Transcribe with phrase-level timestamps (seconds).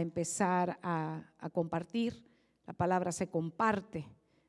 [0.00, 2.24] empezar a, compartir.
[2.66, 4.06] La palabra se comparte,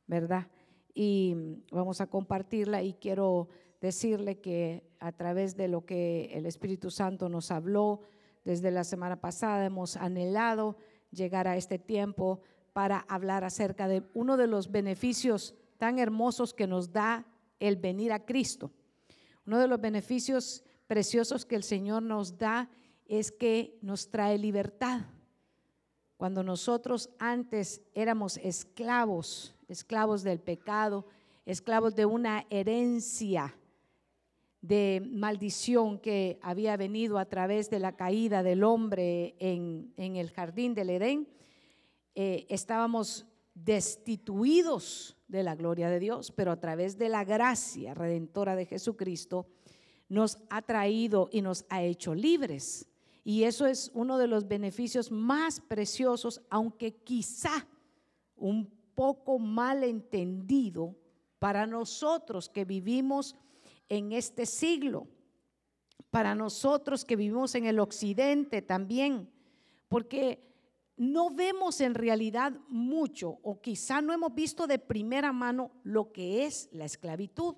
[0.07, 0.47] ¿verdad?
[0.93, 1.35] Y
[1.71, 3.47] vamos a compartirla y quiero
[3.81, 8.01] decirle que a través de lo que el Espíritu Santo nos habló
[8.43, 10.77] desde la semana pasada, hemos anhelado
[11.11, 12.41] llegar a este tiempo
[12.73, 17.25] para hablar acerca de uno de los beneficios tan hermosos que nos da
[17.59, 18.71] el venir a Cristo.
[19.45, 22.69] Uno de los beneficios preciosos que el Señor nos da
[23.05, 25.01] es que nos trae libertad.
[26.19, 31.05] Cuando nosotros antes éramos esclavos, esclavos del pecado,
[31.45, 33.55] esclavos de una herencia
[34.59, 40.73] de maldición que había venido a través de la caída del hombre en, el jardín
[40.73, 41.29] del Edén,
[42.15, 48.57] eh, estábamos destituidos de la gloria de Dios, pero a través de la gracia redentora
[48.57, 49.47] de Jesucristo
[50.09, 52.88] nos ha traído y nos ha hecho libres.
[53.29, 57.67] Y eso es uno de los beneficios más preciosos, aunque quizá
[58.35, 58.65] un
[58.95, 60.95] poco mal entendido
[61.37, 63.35] para nosotros que vivimos
[63.87, 65.05] en este siglo,
[66.09, 69.29] para nosotros que vivimos en el occidente también,
[69.89, 70.43] porque
[70.97, 76.47] no vemos en realidad mucho o quizá no hemos visto de primera mano lo que
[76.47, 77.53] es la esclavitud.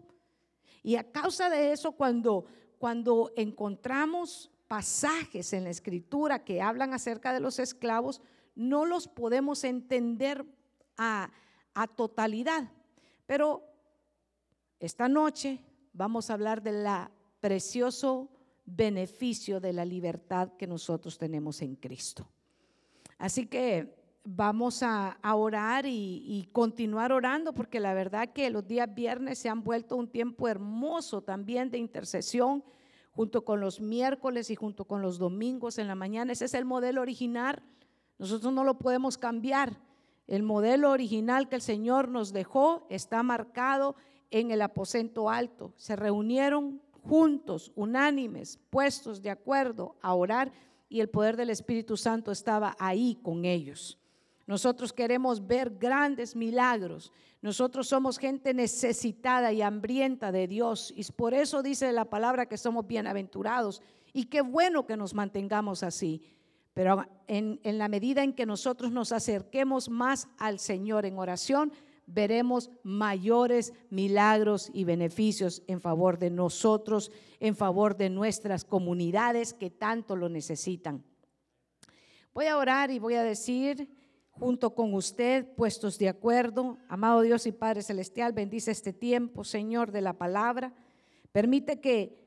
[0.83, 2.43] Y a causa de eso, cuando,
[2.77, 8.21] cuando encontramos pasajes en la escritura que hablan acerca de los esclavos,
[8.55, 10.45] no los podemos entender
[10.95, 11.29] a,
[11.73, 12.71] a totalidad.
[13.25, 13.65] Pero
[14.79, 15.59] esta noche
[15.91, 16.87] vamos a hablar del
[17.41, 18.29] precioso
[18.65, 22.25] beneficio de la libertad que nosotros tenemos en Cristo.
[23.17, 28.95] Así que vamos a, orar y, y, continuar orando porque la verdad que los días
[28.95, 32.63] viernes se han vuelto un tiempo hermoso también de intercesión
[33.11, 36.33] junto con los miércoles y junto con los domingos en la mañana.
[36.33, 37.61] Ese es el modelo original.
[38.17, 39.77] Nosotros no lo podemos cambiar.
[40.27, 43.95] El modelo original que el Señor nos dejó está marcado
[44.29, 45.73] en el aposento alto.
[45.75, 50.51] Se reunieron juntos, unánimes, puestos de acuerdo a orar
[50.87, 54.00] y el poder del Espíritu Santo estaba ahí con ellos.
[54.47, 57.11] Nosotros queremos ver grandes milagros.
[57.41, 60.93] Nosotros somos gente necesitada y hambrienta de Dios.
[60.95, 63.81] Y por eso dice la palabra que somos bienaventurados.
[64.13, 66.21] Y qué bueno que nos mantengamos así.
[66.73, 71.71] Pero en, en la medida en que nosotros nos acerquemos más al Señor en oración,
[72.05, 79.69] veremos mayores milagros y beneficios en favor de nosotros, en favor de nuestras comunidades que
[79.69, 81.03] tanto lo necesitan.
[82.33, 83.89] Voy a orar y voy a decir
[84.31, 89.91] junto con usted, puestos de acuerdo, amado Dios y Padre Celestial, bendice este tiempo, Señor,
[89.91, 90.73] de la palabra.
[91.31, 92.17] Permite que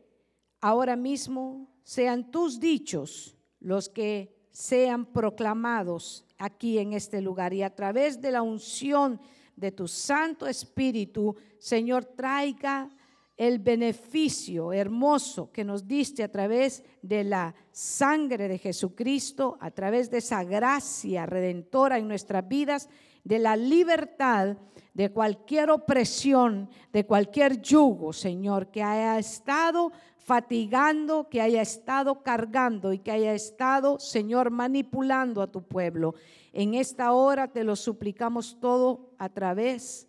[0.60, 7.74] ahora mismo sean tus dichos los que sean proclamados aquí en este lugar y a
[7.74, 9.20] través de la unción
[9.56, 12.90] de tu Santo Espíritu, Señor, traiga
[13.36, 20.10] el beneficio hermoso que nos diste a través de la sangre de Jesucristo, a través
[20.10, 22.88] de esa gracia redentora en nuestras vidas,
[23.24, 24.56] de la libertad
[24.92, 32.92] de cualquier opresión, de cualquier yugo, Señor, que haya estado fatigando, que haya estado cargando
[32.92, 36.14] y que haya estado, Señor, manipulando a tu pueblo.
[36.52, 40.06] En esta hora te lo suplicamos todo a través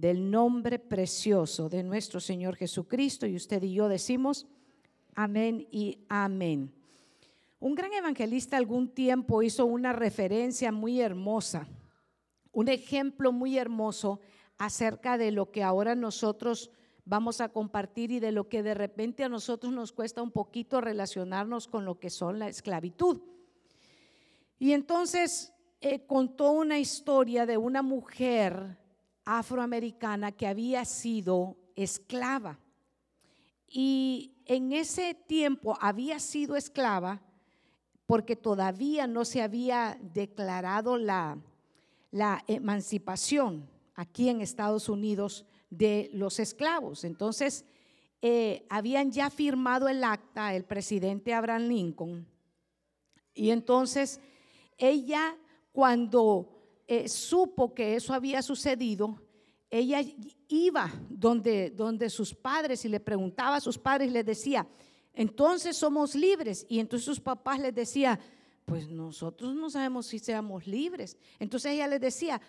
[0.00, 4.46] del nombre precioso de nuestro Señor Jesucristo y usted y yo decimos
[5.14, 6.72] amén y amén.
[7.58, 11.68] Un gran evangelista algún tiempo hizo una referencia muy hermosa,
[12.50, 14.20] un ejemplo muy hermoso
[14.56, 16.70] acerca de lo que ahora nosotros
[17.04, 20.80] vamos a compartir y de lo que de repente a nosotros nos cuesta un poquito
[20.80, 23.20] relacionarnos con lo que son la esclavitud.
[24.58, 25.52] Y entonces
[25.82, 28.79] eh, contó una historia de una mujer
[29.38, 32.58] afroamericana que había sido esclava.
[33.68, 37.22] Y en ese tiempo había sido esclava
[38.06, 41.38] porque todavía no se había declarado la,
[42.48, 47.04] emancipación aquí en Estados Unidos de los esclavos.
[47.04, 47.64] Entonces,
[48.20, 52.26] eh, habían ya firmado el acta el presidente Abraham Lincoln.
[53.32, 54.20] Y entonces
[54.76, 55.36] ella
[55.72, 59.22] cuando eh, supo que eso había sucedido,
[59.70, 60.02] ella
[60.48, 64.66] iba donde, donde sus padres y le preguntaba a sus padres, les decía,
[65.14, 66.66] entonces somos libres.
[66.68, 68.18] Y entonces sus papás les decía,
[68.64, 71.16] pues nosotros no sabemos si seamos libres.
[71.38, 72.40] Entonces ella les decía,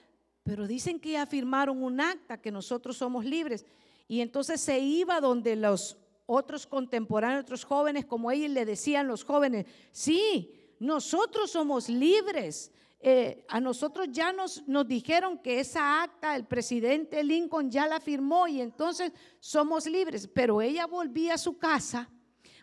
[0.43, 3.65] pero dicen que ya firmaron un acta que nosotros somos libres.
[4.07, 9.23] Y entonces se iba donde los otros contemporáneos, otros jóvenes como ella, le decían los
[9.23, 12.71] jóvenes, sí, nosotros somos libres.
[13.03, 18.47] Eh, a nosotros ya nos, dijeron que esa acta el presidente Lincoln ya la firmó
[18.47, 20.27] y entonces somos libres.
[20.27, 22.09] Pero ella volvía a su casa,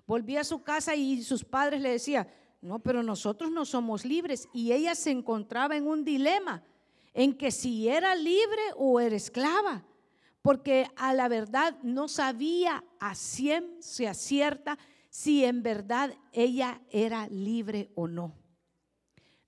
[0.06, 2.28] volvía a su casa y sus padres le decían,
[2.60, 4.48] no, pero nosotros no somos libres.
[4.52, 6.62] Y ella se encontraba en un dilema,
[7.14, 9.84] en que si era libre o era esclava,
[10.40, 14.78] porque a la verdad no sabía a ciencia cierta
[15.10, 18.34] si en verdad ella era libre o no.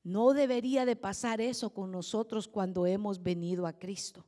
[0.03, 4.25] No debería de pasar eso con nosotros cuando hemos venido a Cristo.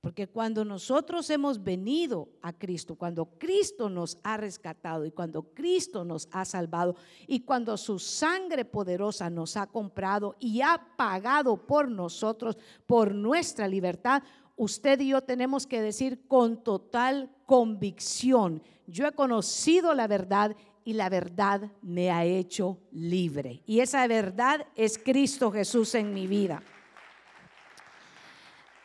[0.00, 6.06] Porque cuando nosotros hemos venido a Cristo, cuando Cristo nos ha rescatado y cuando Cristo
[6.06, 6.96] nos ha salvado
[7.26, 13.68] y cuando su sangre poderosa nos ha comprado y ha pagado por nosotros, por nuestra
[13.68, 14.22] libertad,
[14.56, 20.94] usted y yo tenemos que decir con total convicción, yo he conocido la verdad y
[20.94, 23.62] la verdad me ha hecho libre.
[23.66, 26.62] Y esa verdad es Cristo Jesús en mi vida.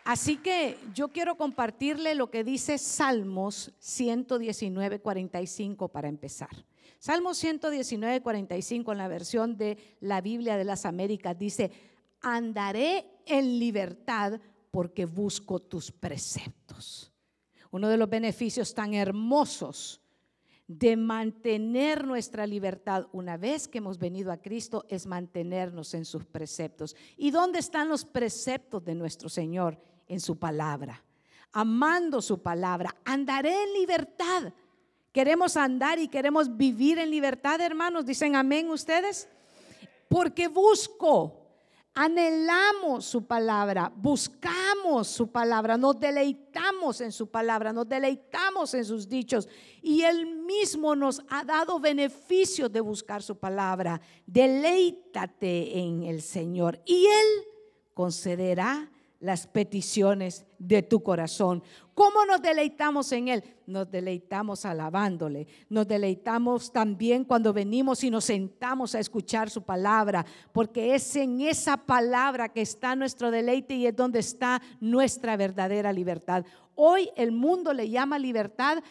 [0.04, 6.50] Así que yo quiero compartirle lo que dice Salmos 119, 45 para empezar.
[7.00, 11.72] Salmos 119, 45 en la versión de la Biblia de las Américas dice,
[12.22, 14.40] andaré en libertad
[14.70, 17.12] porque busco tus preceptos.
[17.72, 20.02] Uno de los beneficios tan hermosos
[20.68, 26.26] de mantener nuestra libertad una vez que hemos venido a Cristo es mantenernos en sus
[26.26, 26.96] preceptos.
[27.18, 29.80] ¿Y dónde están los preceptos de nuestro Señor?
[30.08, 31.04] En su palabra,
[31.52, 32.96] amando su palabra.
[33.06, 34.54] Andaré en libertad.
[35.12, 38.06] Queremos andar y queremos vivir en libertad, hermanos.
[38.06, 39.28] Dicen amén ustedes.
[40.08, 41.45] Porque busco
[41.96, 49.08] anhelamos su palabra, buscamos su palabra, nos deleitamos en su palabra, nos deleitamos en sus
[49.08, 49.48] dichos.
[49.82, 54.02] Y Él mismo nos ha dado beneficio de buscar su palabra.
[54.28, 57.46] Deleítate en el Señor y Él
[57.94, 58.92] concederá
[59.26, 61.64] las peticiones de tu corazón.
[61.96, 63.44] ¿Cómo nos deleitamos en Él?
[63.66, 65.48] Nos deleitamos alabándole.
[65.68, 71.42] Nos deleitamos también cuando venimos y nos sentamos a escuchar su palabra, porque es en
[71.42, 76.46] esa palabra que está nuestro deleite y es donde está nuestra verdadera libertad.
[76.76, 78.84] Hoy el mundo le llama libertad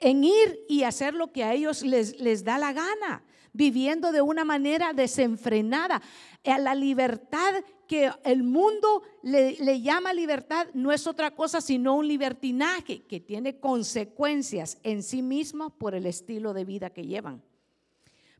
[0.00, 3.22] en ir y hacer lo que a ellos les, les da la gana,
[3.52, 6.02] viviendo de una manera desenfrenada.
[6.44, 12.06] A la libertad que el mundo le, llama libertad no es otra cosa sino un
[12.06, 17.42] libertinaje que tiene consecuencias en sí mismo por el estilo de vida que llevan.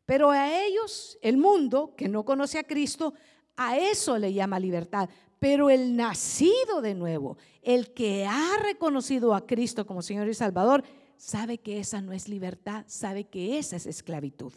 [0.07, 3.13] Pero a ellos, el mundo que no conoce a Cristo,
[3.57, 5.11] a eso le llama libertad.
[5.41, 10.85] Pero el nacido de nuevo, el que ha reconocido a Cristo como Señor y Salvador,
[11.17, 14.53] sabe que esa no es libertad, sabe que esa es esclavitud.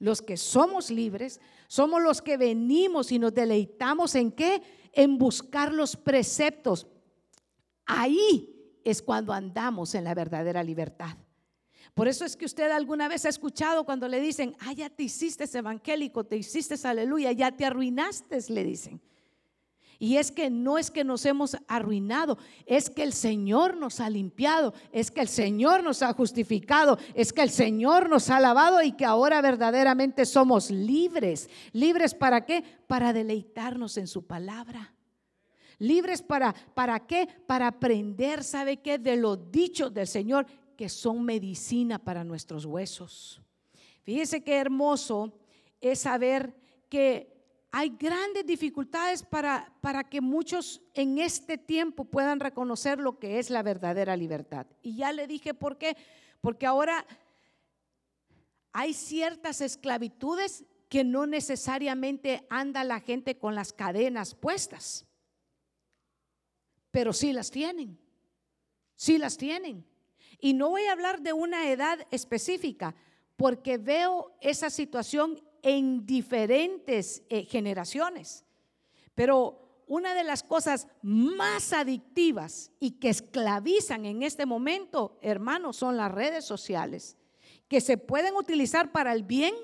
[0.00, 4.62] Los que somos libres somos los que venimos y nos deleitamos en qué?
[4.92, 6.88] En buscar los preceptos.
[7.86, 11.16] Ahí es cuando andamos en la verdadera libertad.
[11.94, 15.02] Por eso es que usted alguna vez ha escuchado cuando le dicen, ah, ya te
[15.02, 19.00] hiciste evangélico, te hiciste aleluya, ya te arruinaste, le dicen.
[20.02, 24.08] Y es que no es que nos hemos arruinado, es que el Señor nos ha
[24.08, 28.82] limpiado, es que el Señor nos ha justificado, es que el Señor nos ha lavado
[28.82, 31.50] y que ahora verdaderamente somos libres.
[31.72, 32.64] ¿Libres para qué?
[32.86, 34.94] Para deleitarnos en su palabra.
[35.78, 37.28] Libres para, ¿para qué?
[37.46, 38.98] Para aprender, ¿sabe qué?
[38.98, 40.46] De los dichos del Señor
[40.78, 43.42] que son medicina para nuestros huesos.
[44.02, 45.34] Fíjese qué hermoso
[45.78, 46.56] es saber
[46.88, 47.39] que
[47.72, 53.48] hay grandes dificultades para, para que muchos en este tiempo puedan reconocer lo que es
[53.48, 54.66] la verdadera libertad.
[54.82, 55.96] Y ya le dije por qué,
[56.40, 57.06] porque ahora
[58.72, 65.06] hay ciertas esclavitudes que no necesariamente anda la gente con las cadenas puestas,
[66.90, 68.00] pero sí las tienen,
[68.96, 69.86] sí las tienen.
[70.40, 72.96] Y no voy a hablar de una edad específica,
[73.36, 78.44] porque veo esa situación en diferentes eh, generaciones.
[79.14, 85.96] Pero una de las cosas más adictivas y que esclavizan en este momento, hermanos, son
[85.96, 87.16] las redes sociales,
[87.66, 89.54] que se pueden utilizar para el bien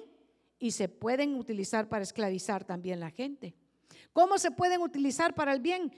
[0.58, 3.54] y se pueden utilizar para esclavizar también la gente.
[4.12, 5.92] ¿Cómo se pueden utilizar para el bien?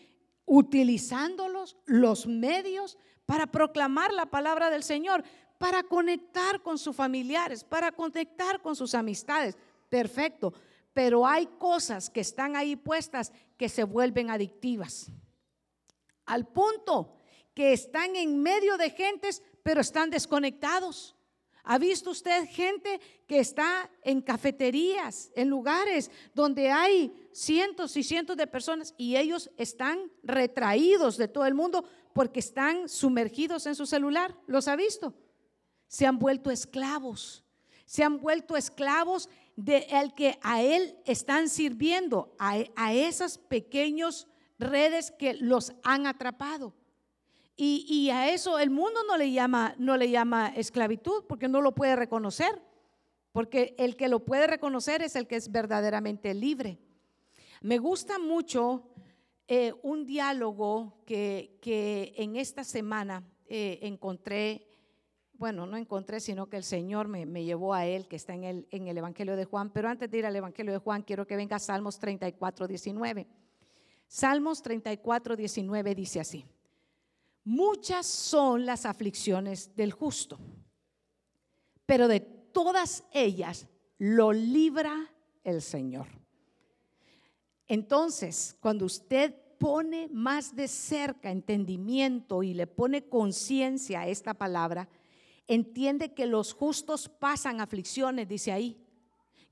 [0.44, 5.22] Utilizándolos, los medios, para proclamar la palabra del Señor,
[5.58, 9.56] para conectar con sus familiares, para conectar con sus amistades
[9.88, 10.52] perfecto,
[10.92, 15.10] pero hay cosas que están ahí puestas que se vuelven adictivas.
[16.26, 17.16] Al punto
[17.54, 21.16] que están en medio de gentes, pero están desconectados.
[21.70, 28.36] ¿Ha visto usted gente que está en cafeterías, en lugares donde hay cientos y cientos
[28.36, 33.84] de personas y ellos están retraídos de todo el mundo porque están sumergidos en su
[33.84, 34.34] celular?
[34.46, 35.12] ¿Los ha visto?
[35.88, 37.44] Se han vuelto esclavos.
[37.84, 39.28] Se han vuelto esclavos
[39.58, 46.06] de el que a él están sirviendo, a, a esas pequeños redes que los han
[46.06, 46.74] atrapado.
[47.60, 51.74] Y, a eso el mundo no le, llama, no le llama esclavitud porque no lo
[51.74, 52.62] puede reconocer.
[53.32, 56.78] Porque el que lo puede reconocer es el que es verdaderamente libre.
[57.60, 58.92] Me gusta mucho
[59.48, 61.58] eh, un diálogo que,
[62.16, 64.67] en esta semana eh, encontré,
[65.38, 68.66] bueno, no encontré, sino que el Señor me, llevó a él, que está en el,
[68.72, 69.70] en el Evangelio de Juan.
[69.70, 73.28] Pero antes de ir al Evangelio de Juan, quiero que venga Salmos 34, 19.
[74.08, 76.44] Salmos 34, 19 dice así.
[77.44, 80.38] Muchas son las aflicciones del justo,
[81.86, 85.10] pero de todas ellas lo libra
[85.44, 86.08] el Señor.
[87.68, 94.88] Entonces, cuando usted pone más de cerca entendimiento y le pone conciencia a esta palabra,
[95.48, 98.78] entiende que los justos pasan aflicciones, dice ahí.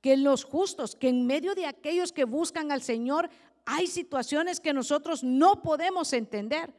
[0.00, 3.28] Que los justos, que en medio de aquellos que buscan al Señor,
[3.64, 6.72] hay situaciones que nosotros no podemos entender.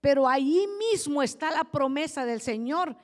[0.00, 2.96] Pero ahí mismo está la promesa del Señor.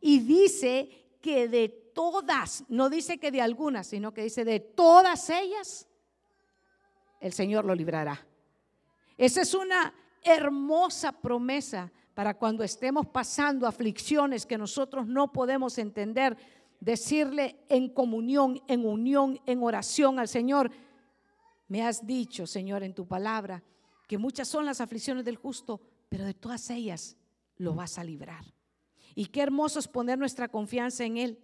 [0.00, 0.88] Y dice
[1.20, 5.86] que de todas, no dice que de algunas, sino que dice de todas ellas,
[7.20, 8.24] el Señor lo librará.
[9.16, 16.36] Esa es una hermosa promesa para cuando estemos pasando aflicciones que nosotros no podemos entender,
[16.80, 20.68] decirle en comunión, en unión, en oración al Señor,
[21.68, 23.62] me has dicho, Señor, en tu palabra,
[24.08, 27.16] que muchas son las aflicciones del justo, pero de todas ellas
[27.56, 28.44] lo vas a librar.
[29.14, 31.38] Y qué hermoso es poner nuestra confianza en Él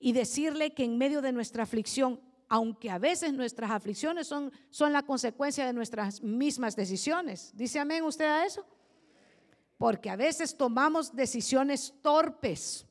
[0.00, 4.92] y decirle que en medio de nuestra aflicción, aunque a veces nuestras aflicciones son, son
[4.92, 7.52] la consecuencia de nuestras mismas decisiones.
[7.54, 8.66] ¿Dice amén usted a eso?
[9.80, 12.86] Porque a veces tomamos decisiones torpes.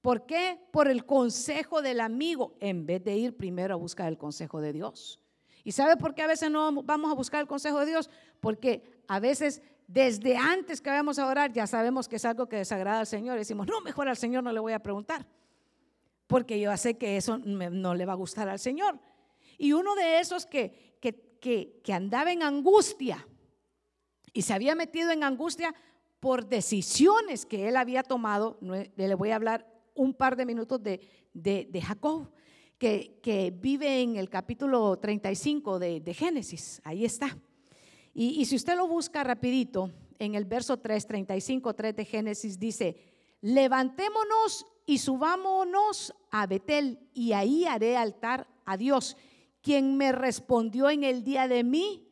[0.00, 0.60] ¿Por qué?
[0.70, 4.72] Por el consejo del amigo, en vez de ir primero a buscar el consejo de
[4.72, 5.18] Dios.
[5.64, 8.08] ¿Y sabe por qué a veces no vamos a buscar el consejo de Dios?
[8.38, 12.58] Porque a veces desde antes que vayamos a orar, ya sabemos que es algo que
[12.58, 13.36] desagrada al Señor.
[13.36, 15.26] Decimos, no, mejor al Señor no le voy a preguntar,
[16.28, 19.00] porque yo sé que eso no le va a gustar al Señor.
[19.58, 23.26] Y uno de esos que, que, que, andaba en angustia
[24.32, 25.74] y se había metido en angustia
[26.24, 28.56] por decisiones que él había tomado,
[28.96, 30.98] le voy a hablar un par de minutos de,
[31.34, 32.30] de, Jacob,
[32.78, 37.36] que, que, vive en el capítulo 35 de, de Génesis, ahí está.
[38.14, 42.96] Y, si usted lo busca rapidito, en el verso 3, 35, 3 de Génesis dice,
[43.42, 49.18] levantémonos y subámonos a Betel y ahí haré altar a Dios,
[49.60, 52.08] quien me respondió en el día de mi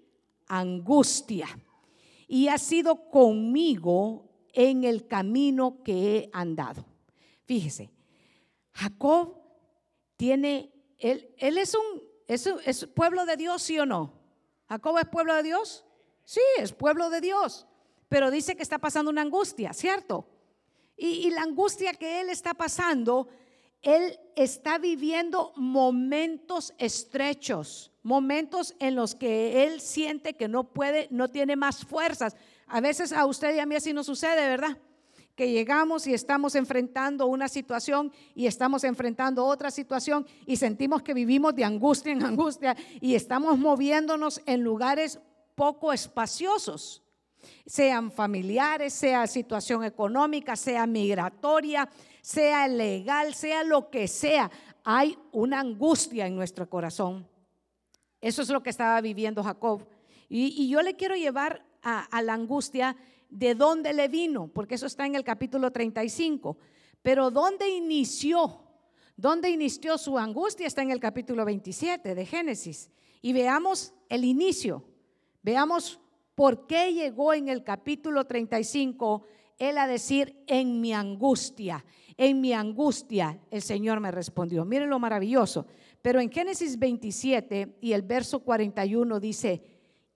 [0.48, 1.48] angustia
[2.32, 4.24] y ha sido conmigo
[4.54, 6.82] en el camino que he andado.
[7.44, 7.90] Fíjese,
[8.70, 9.36] Jacob
[10.16, 14.14] tiene, él, él es un, es, es pueblo de Dios, ¿sí o no?
[14.66, 15.84] Jacob es pueblo de Dios.
[16.24, 17.66] Sí, es pueblo de Dios,
[18.08, 20.26] pero dice que está pasando una angustia, ¿cierto?
[20.96, 23.28] Y, la angustia que él está pasando,
[23.82, 31.28] él está viviendo momentos estrechos, momentos en los que él siente que no puede, no
[31.28, 32.36] tiene más fuerzas.
[32.66, 34.78] A veces a usted y a mí así no sucede, ¿verdad?
[35.34, 41.14] que llegamos y estamos enfrentando una situación y estamos enfrentando otra situación y sentimos que
[41.14, 45.18] vivimos de angustia en angustia y estamos moviéndonos en lugares
[45.54, 47.02] poco espaciosos,
[47.66, 51.88] sean familiares, sea situación económica, sea migratoria,
[52.20, 54.50] sea legal, sea lo que sea.
[54.84, 57.31] Hay una angustia en nuestro corazón.
[58.22, 59.86] Eso es lo que estaba viviendo Jacob.
[60.30, 62.96] Y, yo le quiero llevar a, a la angustia
[63.28, 66.56] de dónde le vino, porque eso está en el capítulo 35.
[67.02, 68.62] Pero dónde inició,
[69.16, 72.90] dónde inició su angustia está en el capítulo 27 de Génesis.
[73.20, 74.82] Y veamos el inicio.
[75.42, 76.00] Veamos
[76.34, 79.26] por qué llegó en el capítulo 35
[79.58, 81.84] él a decir, en mi angustia,
[82.16, 84.64] en mi angustia el Señor me respondió.
[84.64, 85.66] Miren lo maravilloso.
[86.02, 89.62] Pero en Génesis 27 y el verso 41 dice,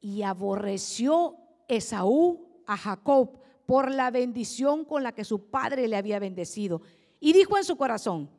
[0.01, 1.37] y aborreció
[1.69, 6.83] Esaú a Jacob por la bendición con la que su padre le había bendecido.
[7.21, 8.31] Y dijo en su corazón,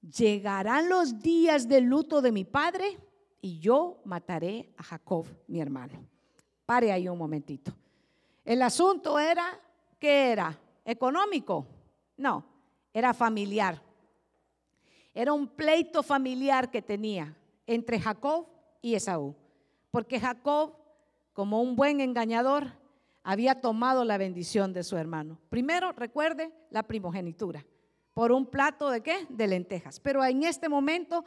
[0.00, 2.98] llegarán los días de luto de mi padre
[3.40, 6.02] y yo mataré a Jacob, mi hermano.
[6.66, 7.74] Pare ahí un momentito.
[8.44, 9.60] El asunto era,
[9.98, 10.58] ¿qué era?
[10.84, 11.66] ¿Económico?
[12.16, 12.44] No,
[12.92, 13.82] era familiar.
[15.14, 18.46] Era un pleito familiar que tenía entre Jacob
[18.82, 19.34] y Esaú.
[19.90, 20.74] Porque Jacob,
[21.32, 22.72] como un buen engañador,
[23.22, 25.38] había tomado la bendición de su hermano.
[25.48, 27.64] Primero, recuerde la primogenitura.
[28.12, 29.26] ¿Por un plato de qué?
[29.28, 30.00] De lentejas.
[30.00, 31.24] Pero en este momento,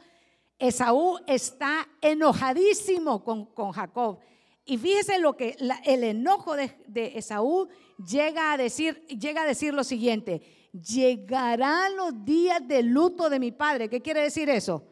[0.58, 4.18] Esaú está enojadísimo con, con Jacob.
[4.64, 7.68] Y fíjese lo que el enojo de, de, Esaú
[8.06, 10.42] llega a decir, llega a decir lo siguiente:
[10.80, 13.88] llegarán los días de luto de mi padre.
[13.88, 14.84] ¿Qué quiere decir eso?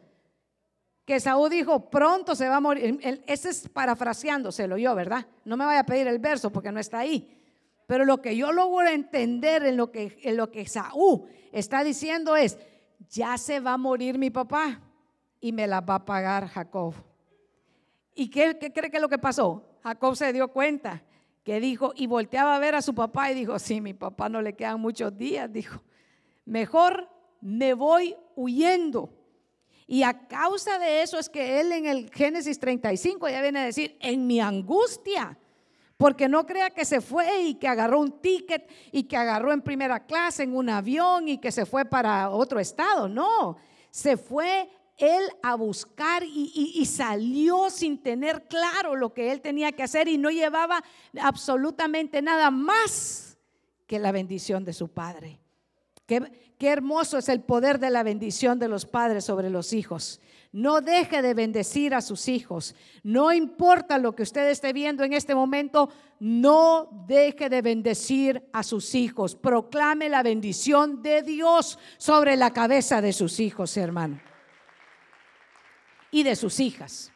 [1.05, 2.99] Que Saúl dijo, pronto se va a morir.
[3.25, 5.25] Ese es parafraseándoselo yo, ¿verdad?
[5.45, 7.33] No me vaya a pedir el verso porque no está ahí.
[7.85, 12.57] Pero lo que yo logro entender en lo que, Saúl está diciendo es,
[13.09, 14.81] ya se va a morir mi papá
[15.39, 16.93] y me la va a pagar Jacob.
[18.13, 19.63] ¿Y qué, qué cree que es lo que pasó?
[19.83, 21.01] Jacob se dio cuenta
[21.47, 24.41] que dijo, y volteaba a ver a su papá y dijo, sí, mi papá no
[24.41, 25.81] le quedan muchos días, dijo,
[26.43, 29.13] mejor me voy huyendo.
[29.87, 33.63] Y a causa de eso es que él en el Génesis 35 ya viene a
[33.63, 35.39] decir, en mi angustia,
[35.95, 39.61] porque no crea que se fue y que agarró un ticket y que agarró en
[39.61, 43.55] primera clase en un avión y que se fue para otro estado, no,
[43.89, 49.83] se fue él a buscar y, salió sin tener claro lo que él tenía que
[49.83, 50.83] hacer y no llevaba
[51.21, 53.37] absolutamente nada más
[53.85, 55.39] que la bendición de su padre.
[56.07, 60.19] Qué, qué hermoso es el poder de la bendición de los padres sobre los hijos.
[60.51, 62.73] No deje de bendecir a sus hijos.
[63.03, 65.89] No importa lo que usted esté viendo en este momento,
[66.19, 69.35] no deje de bendecir a sus hijos.
[69.35, 74.26] Proclame la bendición de Dios sobre la cabeza de sus hijos, hermano
[76.11, 77.11] y de sus hijas.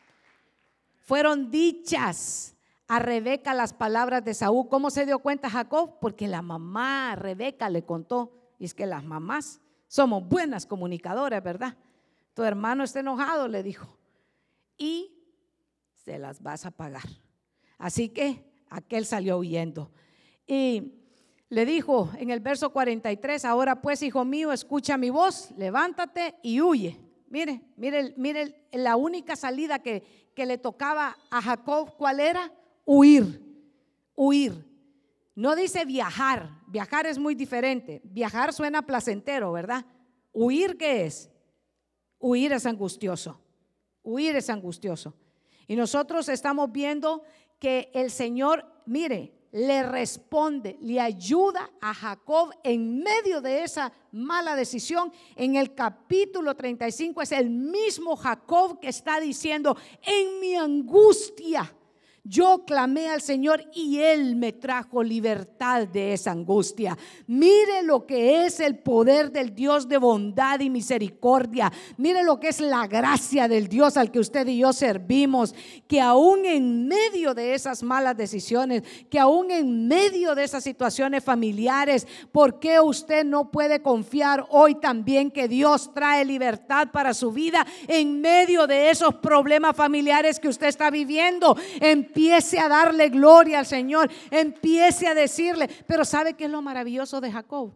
[1.01, 2.55] Fueron dichas
[2.88, 4.67] a Rebeca las palabras de Saúl.
[4.69, 6.00] ¿Cómo se dio cuenta Jacob?
[6.00, 8.31] Porque la mamá Rebeca le contó.
[8.60, 11.77] Y es que las mamás somos buenas comunicadoras, ¿verdad?
[12.33, 13.98] Tu hermano está enojado, le dijo.
[14.77, 15.12] Y
[15.93, 17.03] se las vas a pagar.
[17.77, 19.91] Así que aquel salió huyendo.
[20.48, 20.94] Y
[21.50, 26.61] le dijo en el verso 43, ahora pues, hijo mío, escucha mi voz, levántate y
[26.61, 27.10] huye.
[27.31, 30.03] Mire, mire, mire la única salida que,
[30.35, 32.51] que le tocaba a Jacob, ¿cuál era?
[32.85, 33.41] Huir,
[34.15, 34.65] huir.
[35.33, 38.01] No dice viajar, viajar es muy diferente.
[38.03, 39.85] Viajar suena placentero, ¿verdad?
[40.33, 41.31] Huir, ¿qué es?
[42.20, 43.39] Huir es angustioso.
[44.03, 45.15] Huir es angustioso.
[45.67, 47.24] Y nosotros estamos viendo
[47.59, 54.55] que el Señor, mire, le responde, le ayuda a Jacob en medio de esa mala
[54.55, 55.11] decisión.
[55.35, 61.72] En el capítulo 35 es el mismo Jacob que está diciendo, en mi angustia
[62.24, 66.96] yo clamé al Señor y Él me trajo libertad de esa angustia.
[67.25, 71.72] Mire lo que es el poder del Dios de bondad y misericordia.
[71.98, 75.55] Mire lo que es la gracia del Dios al que usted y yo servimos.
[75.88, 81.24] Que aún en medio de esas malas decisiones, que aún en medio de esas situaciones
[81.24, 87.31] familiares, ¿por qué usted no puede confiar hoy también que Dios trae libertad para su
[87.31, 91.57] vida en medio de esos problemas familiares que usted está viviendo?
[91.79, 96.61] En empiece a darle gloria al Señor, empiece a decirle, pero ¿sabe qué es lo
[96.61, 97.74] maravilloso de Jacob?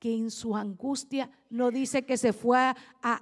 [0.00, 2.76] Que en su angustia no dice que se fue a,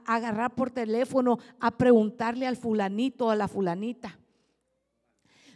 [0.07, 4.19] agarrar por teléfono a preguntarle al fulanito o a la fulanita.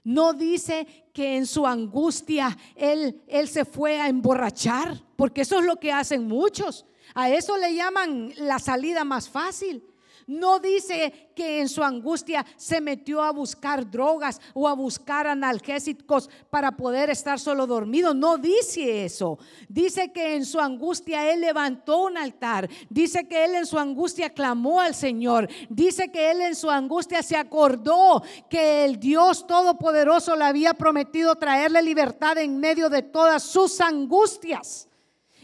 [0.05, 5.64] No dice que en su angustia él, él se fue a emborrachar, porque eso es
[5.64, 6.85] lo que hacen muchos.
[7.14, 9.85] A eso le llaman la salida más fácil.
[10.27, 16.29] No dice que en su angustia se metió a buscar drogas o a buscar analgésicos
[16.51, 18.15] para poder estar solo dormido.
[18.15, 19.39] No dice eso.
[19.69, 22.69] Dice que en su angustia él levantó un altar.
[22.89, 25.49] Dice que él en su angustia clamó al Señor.
[25.69, 31.35] Dice que él en su angustia se acordó que el Dios Todopoderoso le había prometido
[31.37, 34.89] traerle libertad en medio de todas sus angustias.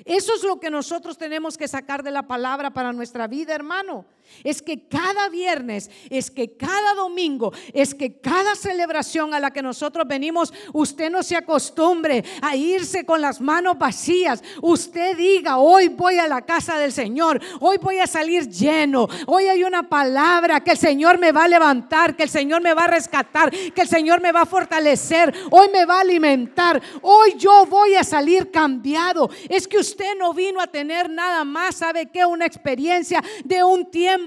[0.04, 4.04] Eso es lo que nosotros tenemos que sacar de la palabra para nuestra vida, hermano
[4.44, 9.62] es que cada viernes, es que cada domingo, es que cada celebración a la que
[9.62, 14.42] nosotros venimos, usted no se acostumbre a irse con las manos vacías.
[14.62, 19.44] Usted diga, hoy voy a la casa del Señor, hoy voy a salir lleno, hoy
[19.44, 22.84] hay una palabra que el Señor me va a levantar, que el Señor me va
[22.84, 27.34] a rescatar, que el Señor me va a fortalecer, hoy me va a alimentar, hoy
[27.36, 29.30] yo voy a salir cambiado.
[29.48, 32.24] Es que usted no vino a tener nada más, ¿sabe qué?
[32.24, 34.17] Una experiencia de un tiempo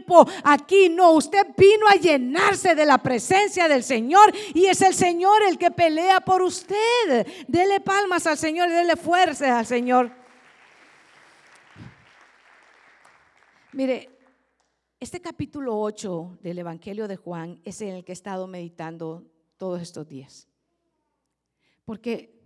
[0.43, 0.89] aquí.
[0.89, 5.57] No, usted vino a llenarse de la presencia del Señor y es el Señor el
[5.57, 7.27] que pelea por usted.
[7.47, 10.11] Dele palmas al Señor dele fuerza al Señor.
[13.73, 14.09] Mire,
[15.01, 19.25] Este capítulo 8 del Evangelio de Juan es en el que he estado meditando
[19.57, 20.47] todos estos días.
[21.85, 22.39] Porque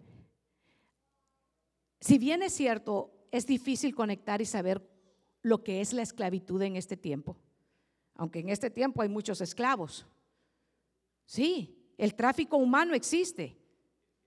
[1.99, 4.81] si bien es cierto, es difícil conectar y saber
[5.45, 7.37] lo que es la esclavitud en este tiempo,
[8.15, 10.03] aunque en este tiempo hay muchos esclavos.
[11.23, 13.55] Sí, el tráfico humano existe.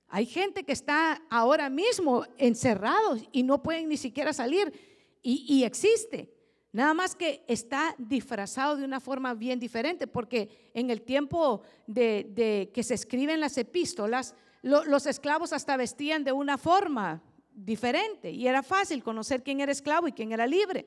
[0.06, 4.72] Hay gente que está ahora mismo encerrados y no pueden ni siquiera salir
[5.20, 6.32] y, existe.
[6.70, 12.70] Nada más que está disfrazado de una forma bien diferente, porque en el tiempo de,
[12.72, 18.62] que se escriben las epístolas, los esclavos hasta vestían de una forma diferente y era
[18.62, 20.86] fácil conocer quién era esclavo y quién era libre.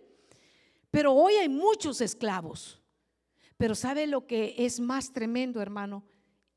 [0.91, 2.81] Pero hoy hay muchos esclavos.
[3.57, 6.03] Pero ¿sabe lo que es más tremendo, hermano?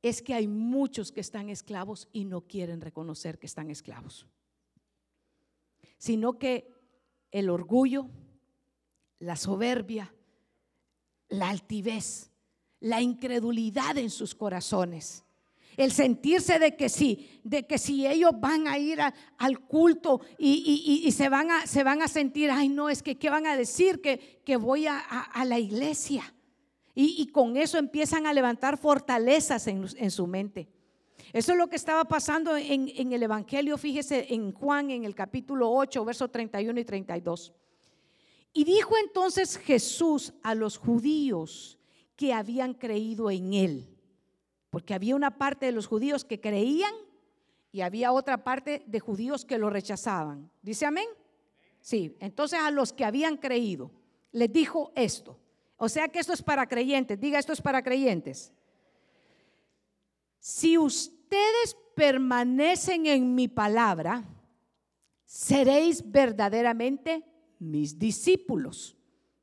[0.02, 4.26] Es que hay muchos que están esclavos y no quieren reconocer que están esclavos.
[5.96, 6.68] Sino que
[7.30, 8.10] el orgullo,
[9.18, 10.14] la soberbia,
[11.28, 12.30] la altivez,
[12.80, 15.23] la incredulidad en sus corazones.
[15.76, 19.00] El sentirse de que sí, de que si ellos van a ir
[19.38, 24.00] al culto y, se, van a, sentir, ay no, es que ¿qué van a decir?
[24.00, 25.02] Que, que voy a,
[25.44, 26.34] la iglesia.
[26.94, 30.68] Y, con eso empiezan a levantar fortalezas en, su mente.
[31.32, 35.14] Eso es lo que estaba pasando en, en, el Evangelio, fíjese en Juan, en el
[35.14, 37.52] capítulo 8, versos 31 y 32.
[38.52, 41.76] Y dijo entonces Jesús a los judíos
[42.16, 43.93] que habían creído en él,
[44.74, 46.92] porque había una parte de los judíos que creían
[47.70, 50.50] y había otra parte de judíos que lo rechazaban.
[50.62, 51.06] ¿Dice amén?
[51.80, 53.92] Sí, entonces a los que habían creído
[54.32, 55.38] les dijo esto.
[55.76, 58.52] O sea que esto es para creyentes, diga esto es para creyentes.
[60.40, 64.24] Si ustedes permanecen en mi palabra,
[65.24, 67.24] seréis verdaderamente
[67.60, 68.96] mis discípulos.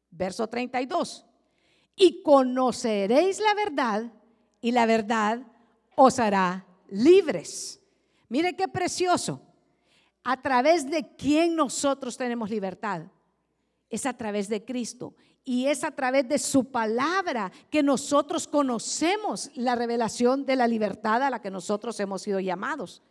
[0.09, 1.25] Verso 32.
[1.95, 4.11] Y conoceréis la verdad
[4.61, 5.41] y la verdad
[5.95, 7.79] os hará libres.
[8.29, 9.41] Mire qué precioso.
[10.23, 13.03] A través de quién nosotros tenemos libertad.
[13.89, 15.15] Es a través de Cristo.
[15.43, 21.23] Y es a través de su palabra que nosotros conocemos la revelación de la libertad
[21.23, 23.01] a la que nosotros hemos sido llamados.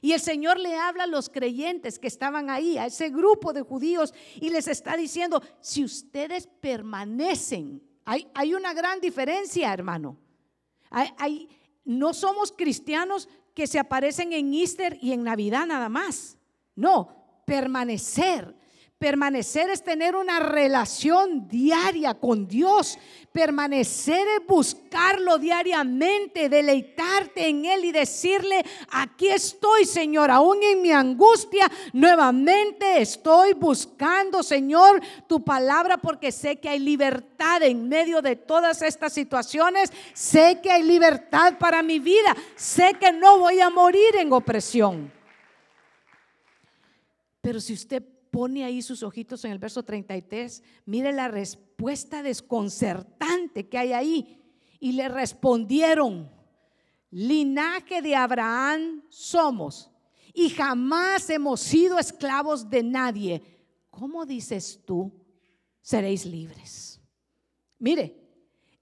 [0.00, 3.62] Y el Señor le habla a los creyentes que estaban ahí, a ese grupo de
[3.62, 10.16] judíos, y les está diciendo, si ustedes permanecen, hay, una gran diferencia, hermano.
[10.90, 11.48] Hay,
[11.84, 16.36] no somos cristianos que se aparecen en Easter y en Navidad nada más.
[16.74, 18.54] No, permanecer.
[19.00, 22.98] Permanecer es tener una relación diaria con Dios.
[23.32, 30.92] Permanecer es buscarlo diariamente, deleitarte en Él y decirle, aquí estoy, Señor, aún en mi
[30.92, 38.36] angustia, nuevamente estoy buscando, Señor, tu palabra porque sé que hay libertad en medio de
[38.36, 39.90] todas estas situaciones.
[40.12, 42.36] Sé que hay libertad para mi vida.
[42.54, 45.10] Sé que no voy a morir en opresión.
[47.40, 53.68] Pero si usted pone ahí sus ojitos en el verso 33, mire la respuesta desconcertante
[53.68, 54.36] que hay ahí.
[54.78, 56.30] Y le respondieron,
[57.10, 59.90] linaje de Abraham somos
[60.32, 63.42] y jamás hemos sido esclavos de nadie.
[63.90, 65.12] ¿Cómo dices tú,
[65.82, 67.00] seréis libres?
[67.78, 68.16] Mire,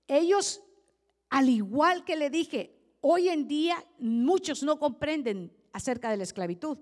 [0.06, 0.60] ellos,
[1.30, 6.78] al igual que le dije, hoy en día muchos no comprenden acerca de la esclavitud,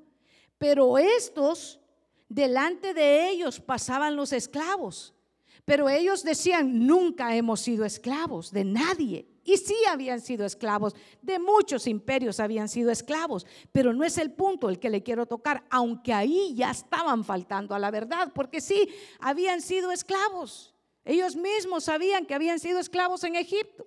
[0.59, 1.81] pero estos
[2.29, 5.15] delante de ellos pasaban los esclavos.
[5.65, 9.27] Pero ellos decían, nunca hemos sido esclavos de nadie.
[9.43, 14.33] Y sí habían sido esclavos, de muchos imperios habían sido esclavos, pero no es el
[14.33, 18.61] punto el que le quiero tocar, aunque ahí ya estaban faltando a la verdad, porque
[18.61, 18.89] sí,
[19.21, 20.75] habían sido esclavos.
[21.05, 23.87] Ellos mismos sabían que habían sido esclavos en Egipto.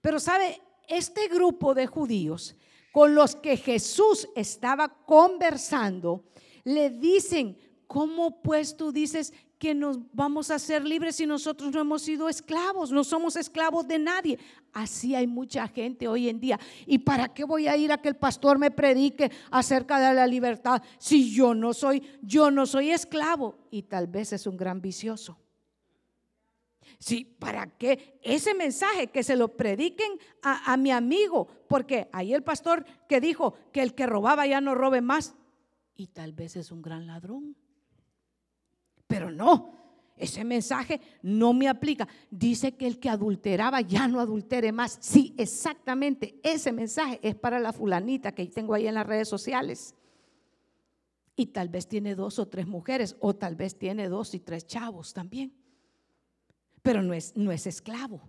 [0.00, 2.56] Pero sabe, este grupo de judíos
[2.92, 6.24] con los que Jesús estaba conversando,
[6.64, 11.80] le dicen, ¿cómo pues tú dices que nos vamos a ser libres si nosotros no
[11.80, 12.90] hemos sido esclavos?
[12.90, 14.38] No somos esclavos de nadie.
[14.72, 16.58] Así hay mucha gente hoy en día.
[16.86, 20.26] ¿Y para qué voy a ir a que el pastor me predique acerca de la
[20.26, 23.56] libertad si yo no soy, yo no soy esclavo?
[23.70, 25.38] Y tal vez es un gran vicioso.
[26.98, 28.18] Sí, ¿para qué?
[28.22, 33.20] Ese mensaje que se lo prediquen a, a mi amigo, porque ahí el pastor que
[33.20, 35.34] dijo que el que robaba ya no robe más,
[35.96, 37.56] y tal vez es un gran ladrón.
[39.06, 39.76] Pero no,
[40.16, 42.08] ese mensaje no me aplica.
[42.30, 44.98] Dice que el que adulteraba ya no adultere más.
[45.00, 46.40] Sí, exactamente.
[46.42, 49.94] Ese mensaje es para la fulanita que tengo ahí en las redes sociales.
[51.36, 54.66] Y tal vez tiene dos o tres mujeres, o tal vez tiene dos y tres
[54.66, 55.52] chavos también.
[56.80, 58.22] pero no es, no es esclavo.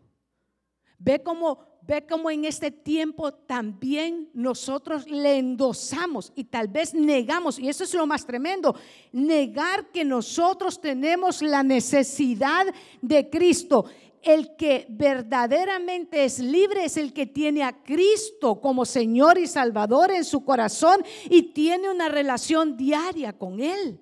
[1.00, 7.60] Ve cómo, ve cómo en este tiempo también nosotros le endosamos y tal vez negamos,
[7.60, 8.76] y eso es lo más tremendo,
[9.12, 12.66] negar que nosotros tenemos la necesidad
[13.02, 13.86] de Cristo.
[14.24, 20.12] El que verdaderamente es libre es el que tiene a Cristo como Señor y Salvador
[20.12, 24.02] en su corazón y tiene una relación diaria con Él.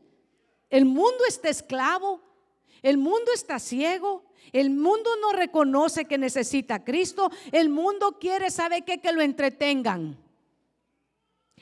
[0.69, 2.21] El mundo está esclavo,
[2.81, 7.31] el mundo está ciego, el mundo no reconoce que necesita a Cristo.
[7.51, 8.99] El mundo quiere, ¿sabe qué?
[8.99, 10.17] Que lo entretengan.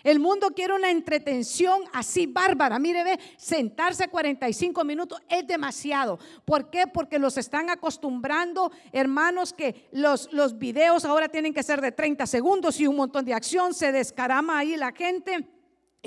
[0.03, 2.77] El mundo quiere una entretención así bárbara.
[2.77, 6.19] Mire, ve, sentarse 45 minutos es demasiado.
[6.43, 6.87] ¿Por qué?
[6.87, 12.27] Porque los están acostumbrando, hermanos, que los, los videos ahora tienen que ser de 30
[12.27, 13.73] segundos y un montón de acción.
[13.73, 15.47] Se descarama ahí la gente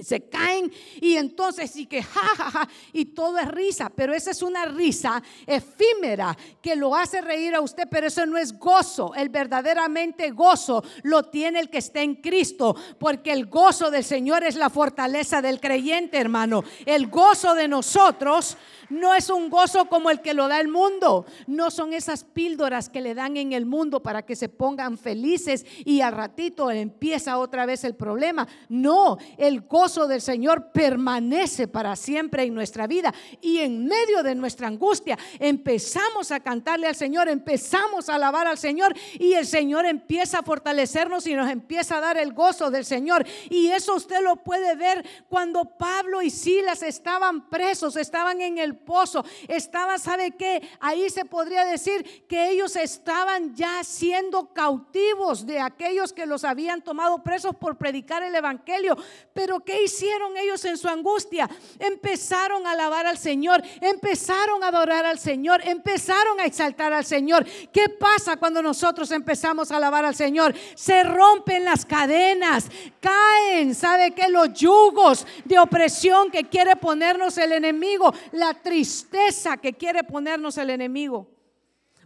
[0.02, 4.66] se caen y entonces sí que jajaja y todo es risa, pero esa es una
[4.66, 10.30] risa efímera que lo hace reír a usted, pero eso no es gozo, el verdaderamente
[10.30, 14.70] gozo lo tiene el que está en Cristo, porque el gozo del Señor es la
[14.70, 16.62] fortaleza del creyente, hermano.
[16.85, 18.56] El gozo de nosotros
[18.90, 22.88] no es un gozo como el que lo da el mundo, no son esas píldoras
[22.88, 27.38] que le dan en el mundo para que se pongan felices y al ratito empieza
[27.38, 28.46] otra vez el problema.
[28.68, 34.35] No, el gozo del Señor permanece para siempre en nuestra vida y en medio de
[34.35, 39.87] nuestra angustia empezamos a cantarle al Señor, empezamos a alabar al Señor y el Señor
[39.87, 43.25] empieza a fortalecernos y nos empieza a dar el gozo del Señor.
[43.49, 48.77] Y eso usted lo puede ver cuando Pablo y Silas estaban presos, estaban en el
[48.77, 49.25] pozo.
[49.46, 50.68] Estaban, ¿sabe qué?
[50.81, 56.83] Ahí se podría decir que ellos estaban ya siendo cautivos de aquellos que los habían
[56.83, 58.96] tomado presos por predicar el Evangelio.
[59.33, 61.49] Pero ¿qué hicieron ellos en su angustia?
[61.79, 67.45] Empezaron a alabar al Señor, empezaron a adorar al Señor, empezaron a exaltar al Señor.
[67.73, 70.55] ¿Qué pasa cuando nosotros empezamos a alabar al Señor?
[70.75, 72.69] Se rompen las cadenas,
[73.01, 74.29] caen, ¿sabe qué?
[74.29, 80.71] Los yugos de opresión que quiere ponernos el enemigo, la tristeza que quiere ponernos el
[80.71, 81.29] enemigo.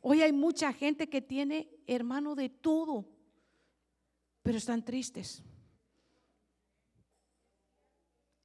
[0.03, 3.05] Hoy hay mucha gente que tiene, hermano, de todo,
[4.43, 5.43] pero están tristes.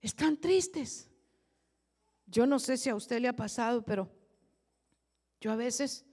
[0.06, 1.10] Están tristes.
[2.28, 4.08] Yo no sé si a usted le ha pasado, pero
[5.41, 6.06] yo a veces,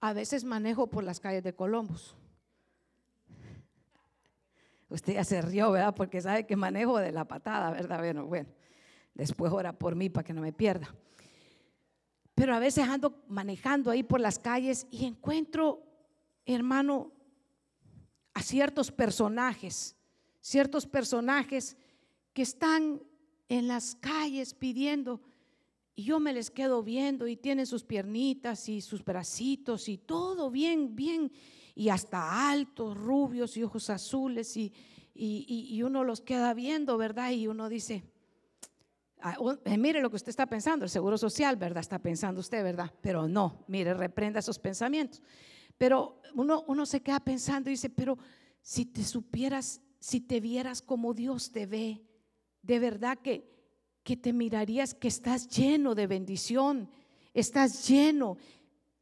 [0.00, 2.16] a veces manejo por las calles de Columbus.
[4.88, 5.94] Usted ya se rió, ¿verdad?
[5.94, 7.98] Porque sabe que manejo de la patada, ¿verdad?
[7.98, 8.48] Bueno, bueno,
[9.12, 10.94] después ora por mí para que no me pierda.
[12.34, 15.82] Pero a veces ando manejando ahí por las calles y encuentro,
[16.46, 17.12] hermano,
[18.32, 19.94] a ciertos personajes,
[20.40, 21.76] ciertos personajes
[22.32, 23.02] que están
[23.48, 25.20] en las calles pidiendo
[25.94, 30.50] y yo me les quedo viendo y tienen sus piernitas y sus bracitos y todo
[30.50, 31.32] bien, bien,
[31.74, 34.72] y hasta altos, rubios y ojos azules y,
[35.14, 37.30] y, y uno los queda viendo, ¿verdad?
[37.30, 38.04] Y uno dice,
[39.20, 41.80] Ah, eh, mire lo que usted está pensando, el seguro social, ¿verdad?
[41.80, 42.92] Está pensando usted, ¿verdad?
[43.00, 45.22] Pero no, mire, reprenda esos pensamientos.
[45.78, 48.18] Pero uno, uno se queda pensando y dice, pero
[48.60, 52.05] si te supieras, si te vieras como Dios te ve,
[52.66, 53.48] de verdad que,
[54.02, 56.90] que te mirarías que estás lleno de bendición,
[57.32, 58.36] estás lleno.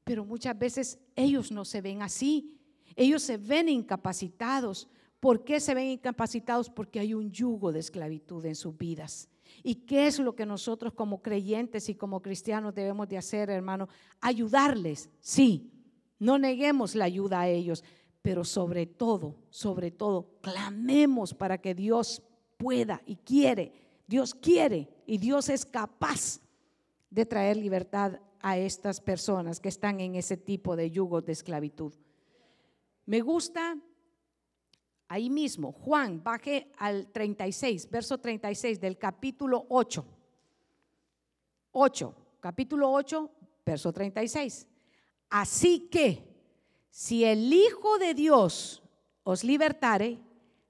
[0.04, 2.58] Pero muchas veces ellos no se ven así,
[2.94, 4.88] ellos se ven incapacitados.
[5.18, 6.68] ¿Por qué se ven incapacitados?
[6.68, 9.30] Porque hay un yugo de esclavitud en sus vidas.
[9.62, 13.88] ¿Y qué es lo que nosotros como creyentes y como cristianos debemos de hacer, hermano?
[14.20, 15.70] Ayudarles, sí.
[16.18, 17.82] No neguemos la ayuda a ellos,
[18.20, 22.22] pero sobre todo, sobre todo, clamemos para que Dios
[22.56, 23.72] pueda y quiere.
[24.06, 26.40] Dios quiere y Dios es capaz
[27.10, 31.94] de traer libertad a estas personas que están en ese tipo de yugo de esclavitud.
[33.06, 33.78] Me gusta
[35.08, 40.04] ahí mismo, Juan, baje al 36, verso 36 del capítulo 8.
[41.72, 43.30] 8, capítulo 8,
[43.64, 44.66] verso 36.
[45.30, 46.22] Así que,
[46.90, 48.82] si el Hijo de Dios
[49.22, 50.18] os libertare,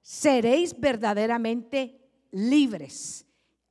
[0.05, 3.25] seréis verdaderamente libres.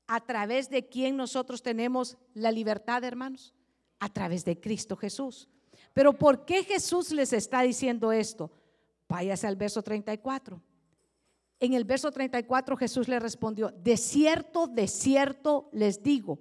[0.09, 3.55] ¿A través de quién nosotros tenemos la libertad, hermanos?
[4.01, 5.49] A través de Cristo Jesús.
[5.93, 8.51] Pero ¿por qué Jesús les está diciendo esto?
[9.09, 10.61] Váyase al verso 34.
[11.61, 16.41] En el verso 34 Jesús le respondió, de cierto, de cierto les digo,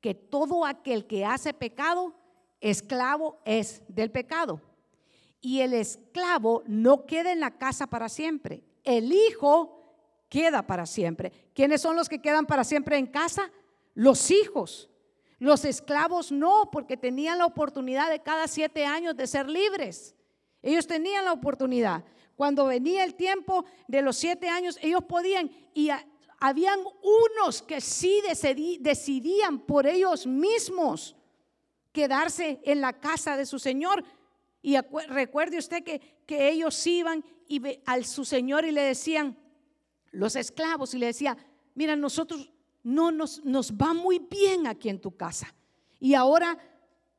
[0.00, 2.14] que todo aquel que hace pecado,
[2.62, 4.62] esclavo es del pecado.
[5.42, 8.65] Y el esclavo no queda en la casa para siempre.
[8.86, 9.76] El hijo
[10.28, 11.32] queda para siempre.
[11.52, 13.50] ¿Quiénes son los que quedan para siempre en casa?
[13.94, 14.88] Los hijos.
[15.38, 20.14] Los esclavos no, porque tenían la oportunidad de cada siete años de ser libres.
[20.62, 22.04] Ellos tenían la oportunidad.
[22.36, 25.90] Cuando venía el tiempo de los siete años, ellos podían, y
[26.38, 28.22] habían unos que sí
[28.80, 31.16] decidían por ellos mismos
[31.92, 34.04] quedarse en la casa de su Señor.
[34.62, 34.76] Y
[35.08, 39.36] recuerde usted que, que ellos iban y al su Señor y le decían,
[40.12, 41.36] los esclavos, y le decía,
[41.74, 42.50] mira, nosotros
[42.82, 45.54] no nos, nos va muy bien aquí en tu casa.
[45.98, 46.58] Y ahora,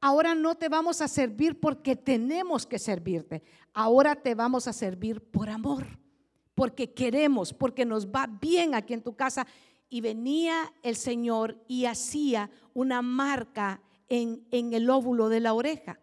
[0.01, 3.43] ahora no te vamos a servir porque tenemos que servirte.
[3.73, 5.85] Ahora te vamos a servir por amor,
[6.55, 9.45] porque queremos, porque nos va bien aquí en tu casa.
[9.89, 15.99] Y venía el Señor y hacía una marca en, en el óvulo de la oreja.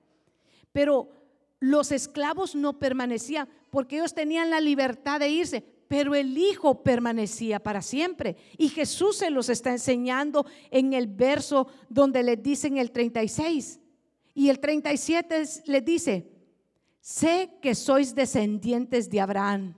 [0.73, 1.11] Pero
[1.61, 7.61] los esclavos no permanecían porque ellos tenían la libertad de irse, pero el Hijo permanecía
[7.61, 8.37] para siempre.
[8.59, 13.81] Y Jesús se los está enseñando en el verso donde les dice en el 36.
[14.35, 16.31] Y el 37 les dice,
[17.01, 19.75] sé que sois descendientes de Abraham,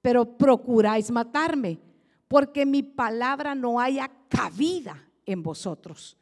[0.00, 1.78] pero procuráis matarme,
[2.26, 6.16] porque mi palabra no haya cabida en vosotros.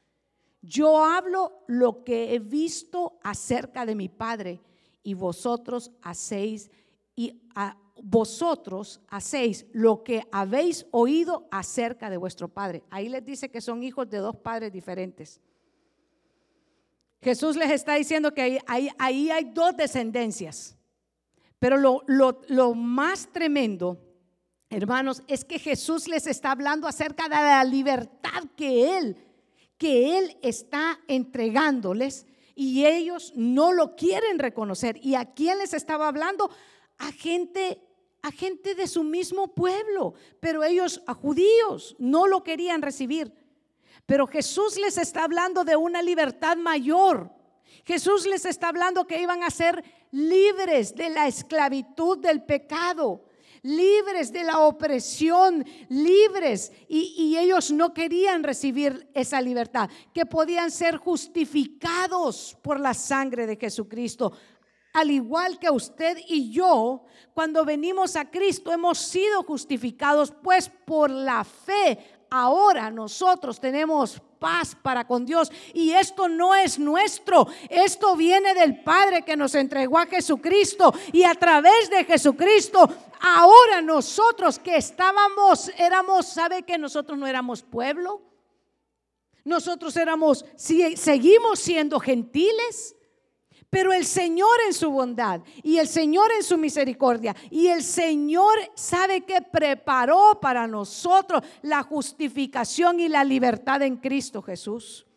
[0.60, 4.60] Yo hablo lo que he visto acerca de mi Padre
[5.08, 6.70] y vosotros hacéis
[7.16, 12.82] y a, vosotros hacéis lo que habéis oído acerca de vuestro Padre.
[12.90, 15.40] Ahí les dice que son hijos de dos padres diferentes.
[17.22, 20.76] Jesús les está diciendo que ahí, hay dos descendencias.
[21.58, 23.98] Pero lo, lo, lo más tremendo,
[24.68, 29.16] hermanos, es que Jesús les está hablando acerca de la libertad que Él,
[29.78, 32.26] que Él está entregándoles
[32.60, 34.98] y ellos no lo quieren reconocer.
[35.00, 36.50] ¿Y a quién les estaba hablando?
[36.98, 37.80] A gente
[38.20, 43.32] a gente de su mismo pueblo, pero ellos, a judíos, no lo querían recibir.
[44.06, 47.30] Pero Jesús les está hablando de una libertad mayor.
[47.84, 53.22] Jesús les está hablando que iban a ser libres de la esclavitud del pecado,
[53.62, 56.72] libres de la opresión, libres.
[56.88, 63.56] Y, ellos no querían recibir esa libertad, que podían ser justificados por la sangre de
[63.56, 64.32] Jesucristo
[64.94, 71.10] al igual que usted y yo, cuando venimos a Cristo hemos sido justificados, pues por
[71.10, 75.50] la fe ahora nosotros tenemos paz para con Dios.
[75.74, 80.92] Y esto no es nuestro, esto viene del Padre que nos entregó a Jesucristo.
[81.12, 82.88] Y a través de Jesucristo,
[83.20, 88.22] ahora nosotros que estábamos, éramos, ¿sabe que nosotros no éramos pueblo?
[89.44, 92.94] Nosotros éramos, seguimos siendo gentiles.
[93.70, 98.54] Pero el Señor en su bondad y el Señor en su misericordia y el Señor
[98.74, 105.07] sabe que preparó para nosotros la justificación y la libertad en Cristo Jesús.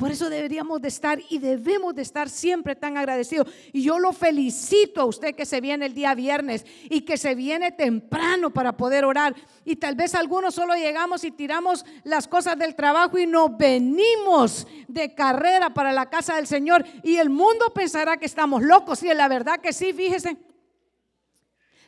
[0.00, 3.48] Por eso deberíamos de estar y debemos de estar siempre tan agradecidos.
[3.70, 7.34] Y yo lo felicito a usted que se viene el día viernes y que se
[7.34, 9.34] viene temprano para poder orar.
[9.62, 14.66] Y tal vez algunos solo llegamos y tiramos las cosas del trabajo y nos venimos
[14.88, 16.82] de carrera para la casa del Señor.
[17.02, 19.02] Y el mundo pensará que estamos locos.
[19.02, 20.38] Y la verdad que sí, fíjese.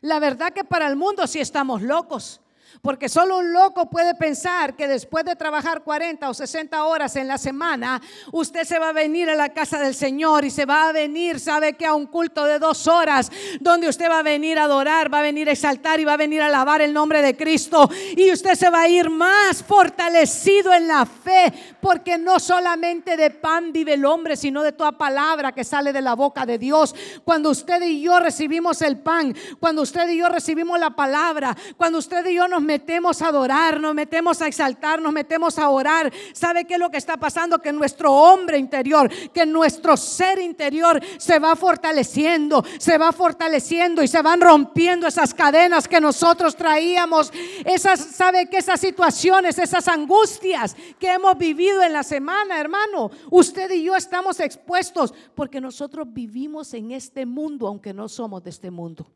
[0.03, 2.42] La verdad que para el mundo sí estamos locos.
[2.83, 7.29] Porque solo un loco puede pensar que después de trabajar 40 o 60 horas en
[7.29, 10.88] la semana, usted se va a venir a la casa del Señor y se va
[10.88, 14.59] a venir, sabe que a un culto de dos horas, donde usted va a venir
[14.59, 17.23] a adorar, va a venir a exaltar y va a venir a alabar el nombre
[17.23, 17.88] de Cristo.
[18.16, 23.31] Y usted se va a ir más fortalecido en la fe, porque no solamente de
[23.31, 26.97] pan vive el hombre, sino de toda palabra que sale de la boca de Dios.
[27.23, 31.99] Cuando usted y yo recibimos el pan, cuando usted y yo recibimos la palabra, cuando
[32.01, 36.11] usted y yo nos metemos a adorar, nos metemos a exaltar, nos metemos a orar.
[36.33, 37.59] ¿Sabe qué es lo que está pasando?
[37.59, 44.09] Que nuestro hombre interior, que nuestro ser interior se va fortaleciendo, se va fortaleciendo y
[44.09, 47.31] se van rompiendo esas cadenas que nosotros traíamos.
[47.67, 53.11] Esas, ¿sabe que esas situaciones, esas angustias que hemos vivido en la semana, hermano?
[53.31, 58.49] Usted y yo estamos expuestos porque nosotros vivimos en este mundo, aunque no somos de
[58.49, 59.07] este mundo.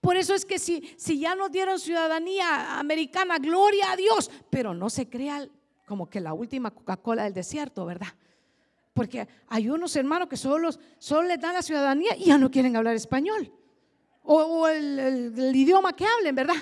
[0.00, 4.74] Por eso es que si, si ya nos dieron ciudadanía americana, gloria a Dios, pero
[4.74, 5.48] no se crea
[5.86, 8.08] como que la última Coca-Cola del desierto, ¿verdad?
[8.92, 12.76] Porque hay unos hermanos que solo, solo les dan la ciudadanía y ya no quieren
[12.76, 13.52] hablar español.
[14.22, 16.56] O, el, idioma que hablen, ¿verdad?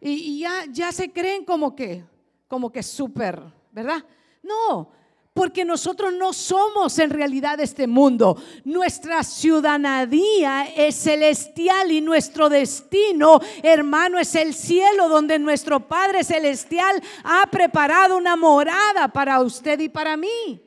[0.00, 2.04] Y, ya, ya se creen como que,
[2.48, 3.42] como que súper,
[3.72, 4.04] ¿verdad?
[4.42, 4.90] No,
[5.34, 8.40] porque nosotros no somos en realidad este mundo.
[8.62, 17.02] Nuestra ciudadanía es celestial y nuestro destino, hermano, es el cielo donde nuestro Padre celestial
[17.24, 20.62] ha preparado una morada para usted y para mí.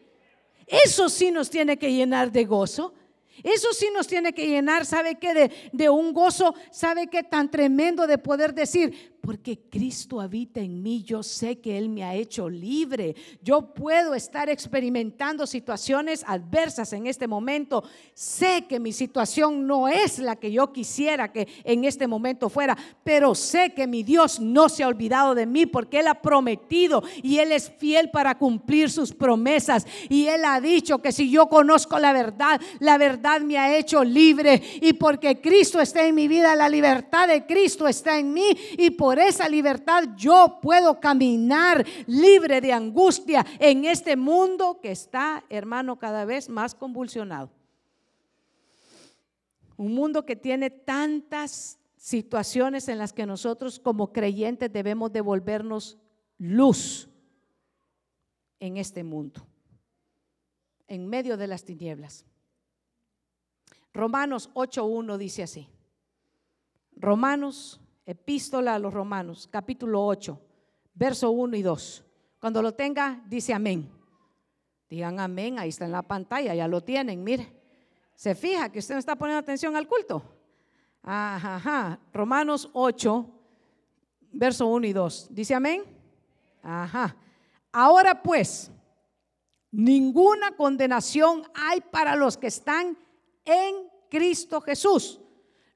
[0.68, 2.94] Eso sí nos tiene que llenar de gozo.
[3.44, 5.52] Eso sí nos tiene que llenar, ¿sabe qué?
[5.72, 7.24] De, un gozo, ¿sabe qué?
[7.24, 12.06] Tan tremendo de poder decir, porque Cristo habita en mí, yo sé que Él me
[12.06, 13.14] ha hecho libre.
[13.44, 17.84] Yo puedo estar experimentando situaciones adversas en este momento.
[18.14, 22.78] Sé que mi situación no es la que yo quisiera que en este momento fuera,
[23.04, 27.04] pero sé que mi Dios no se ha olvidado de mí porque Él ha prometido
[27.22, 29.86] y Él es fiel para cumplir sus promesas.
[30.08, 34.06] Y Él ha dicho que si yo conozco la verdad, la verdad me ha hecho
[34.06, 34.62] libre.
[34.80, 38.56] Y porque Cristo está en mi vida, la libertad de Cristo está en mí.
[38.78, 45.44] Y por esa libertad yo puedo caminar libre de angustia en este mundo que está,
[45.50, 47.50] hermano, cada vez más convulsionado.
[49.76, 55.98] Un mundo que tiene tantas situaciones en las que nosotros como creyentes debemos devolvernos
[56.38, 57.10] luz
[58.60, 59.46] en este mundo,
[60.88, 62.26] en medio de las tinieblas.
[63.94, 65.68] Romanos 8.1 dice así.
[66.96, 70.40] Romanos Epístola a los Romanos, capítulo 8,
[70.94, 72.06] verso 1 y 2.
[72.40, 73.92] Cuando lo tenga, dice amén.
[74.90, 77.52] Digan amén, ahí está en la pantalla, ya lo tienen, mire.
[78.16, 80.24] Se fija que usted no está poniendo atención al culto.
[81.04, 83.30] Ajá, Romanos 8,
[84.32, 85.28] verso 1 y 2.
[85.32, 85.84] Dice amén.
[86.64, 87.14] Ajá.
[87.74, 88.72] Ahora pues,
[89.70, 92.98] ninguna condenación hay para los que están
[93.44, 93.76] en
[94.10, 95.20] Cristo Jesús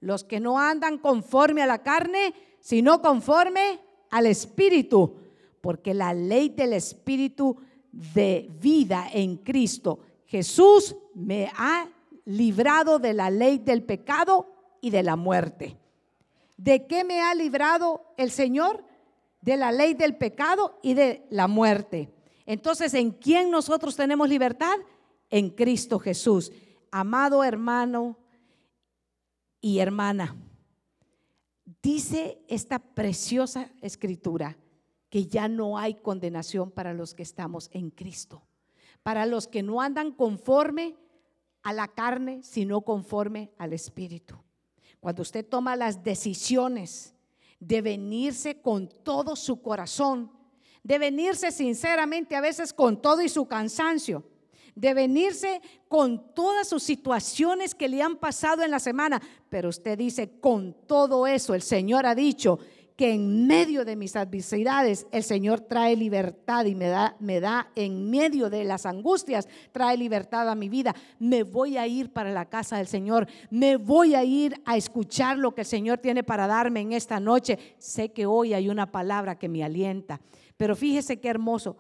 [0.02, 3.80] los que no andan conforme a la carne, sino conforme
[4.10, 5.16] al Espíritu,
[5.62, 7.56] porque la ley del Espíritu
[7.92, 10.00] de vida en Cristo
[10.32, 11.90] Jesús me ha
[12.24, 14.48] librado de la ley del pecado
[14.80, 15.78] y de la muerte.
[16.56, 18.86] ¿De qué me ha librado el Señor?
[19.42, 22.14] De la ley del pecado y de la muerte.
[22.46, 24.78] Entonces, ¿en quién nosotros tenemos libertad?
[25.30, 26.54] En Cristo Jesús.
[26.92, 28.18] Amado hermano,
[29.62, 30.36] y hermana,
[31.84, 34.58] dice esta preciosa escritura
[35.10, 38.42] que ya no hay condenación para los que estamos en Cristo,
[39.04, 40.96] para los que no andan conforme
[41.62, 44.36] a la carne, sino conforme al Espíritu.
[45.00, 47.14] Cuando usted toma las decisiones
[47.60, 50.32] de venirse con todo su corazón,
[50.84, 54.24] de venirse sinceramente a veces con todo y su cansancio,
[54.76, 59.22] de venirse con todas sus situaciones que le han pasado en la semana.
[59.50, 62.60] Pero usted dice, con todo eso, el Señor ha dicho
[63.02, 67.72] que en medio de mis adversidades el Señor trae libertad y me da, me da
[67.76, 70.94] en medio de las angustias, trae libertad a mi vida.
[71.18, 75.40] Me voy a ir para la casa del Señor, me voy a ir a escuchar
[75.40, 77.58] lo que el Señor tiene para darme en esta noche.
[77.80, 80.22] Sé que hoy hay una palabra que me alienta,
[80.56, 81.78] pero fíjese qué hermoso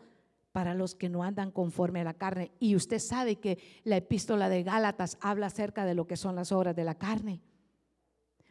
[0.52, 2.52] para los que no andan conforme a la carne.
[2.60, 6.52] Y usted sabe que la epístola de Gálatas habla acerca de lo que son las
[6.52, 7.42] obras de la carne.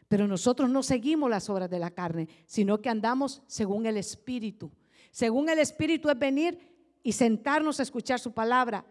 [0.07, 4.71] Pero nosotros no seguimos las obras de la carne, sino que andamos según el Espíritu.
[5.11, 6.59] Según el Espíritu es venir
[7.03, 8.85] y sentarnos a escuchar su palabra,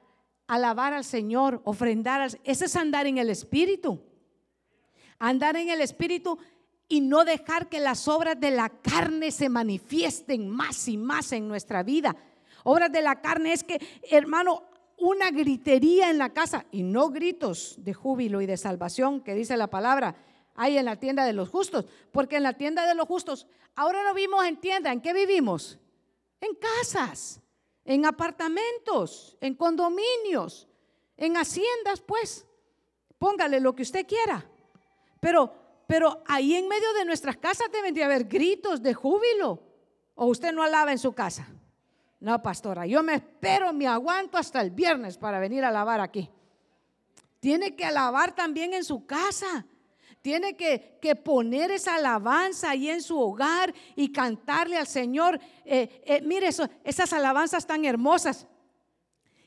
[0.47, 2.21] alabar al Señor, ofrendar.
[2.21, 2.41] Al...
[2.45, 4.01] Ese es andar en el Espíritu.
[5.19, 6.39] Andar en el Espíritu
[6.89, 11.49] y no dejar que las obras de la carne se manifiesten más y más en
[11.49, 12.17] nuestra vida
[12.65, 13.81] Obras de la carne es que,
[14.11, 14.65] hermano,
[14.99, 19.57] una gritería en la casa y no gritos de júbilo y de salvación que dice
[19.57, 20.17] la palabra
[20.55, 23.47] hay en la tienda de los justos, porque en la tienda de los justos
[23.77, 25.79] ahora no vivimos en tienda, ¿en qué vivimos?
[26.41, 27.41] En casas,
[27.85, 30.69] en apartamentos, en condominios,
[31.17, 32.47] en haciendas, pues.
[33.19, 34.47] Póngale lo que usted quiera.
[35.21, 39.61] Pero pero ahí en medio de nuestras casas deben de haber gritos de júbilo.
[40.15, 41.49] ¿O usted no alaba en su casa?
[42.21, 46.29] No, pastora, yo me espero, me aguanto hasta el viernes para venir a alabar aquí.
[47.41, 49.65] Tiene que alabar también en su casa.
[50.21, 55.41] Tiene que, que poner esa alabanza ahí en su hogar y cantarle al Señor.
[55.65, 56.51] Eh, eh, mire
[56.85, 58.47] esas alabanzas tan hermosas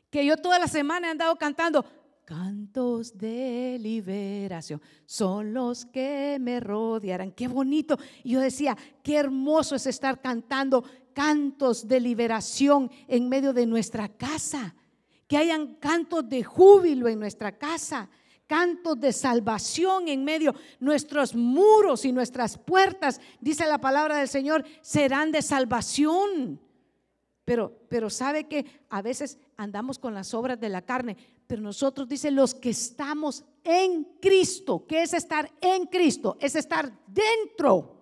[0.10, 1.86] que yo toda la semana he andado cantando.
[2.26, 7.32] Cantos de liberación son los que me rodearán.
[7.34, 8.00] Qué bonito.
[8.24, 10.84] Y yo decía, qué hermoso es estar cantando
[11.14, 14.76] cantos de liberación en medio de nuestra casa,
[15.28, 18.10] que hayan cantos de júbilo en nuestra casa,
[18.48, 20.54] cantos de salvación en medio.
[20.80, 26.60] Nuestros muros y nuestras puertas, dice la palabra del Señor, serán de salvación.
[27.46, 32.08] Pero, pero sabe que a veces andamos con las obras de la carne, pero nosotros
[32.08, 34.86] dice los que estamos en Cristo.
[34.88, 36.38] ¿Qué es estar en Cristo?
[36.40, 37.98] Es estar dentro.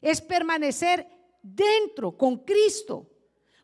[0.00, 1.06] Es permanecer
[1.42, 3.06] dentro con Cristo.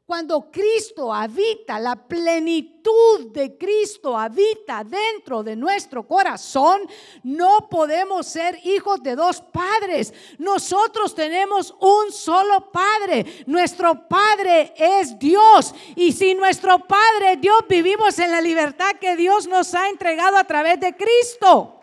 [0.07, 6.83] Cuando Cristo habita, la plenitud de Cristo habita dentro de nuestro corazón,
[7.25, 10.15] no podemos ser hijos de dos padres.
[10.39, 13.27] Nosotros tenemos un solo Padre.
[13.47, 15.75] Nuestro Padre es Dios.
[15.97, 20.37] Y si nuestro Padre es Dios, vivimos en la libertad que Dios nos ha entregado
[20.37, 21.81] a través de Cristo.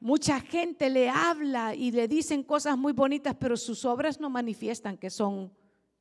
[0.00, 4.96] Mucha gente le habla y le dicen cosas muy bonitas, pero sus obras no manifiestan
[4.96, 5.52] que son